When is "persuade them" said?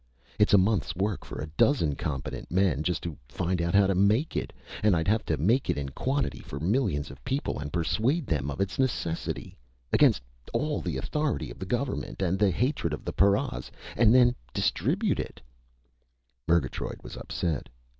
7.71-8.49